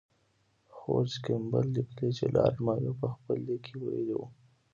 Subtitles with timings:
[0.75, 4.27] جورج کیمبل لیکي چې لارډ مایو په خپل لیک کې ویلي وو.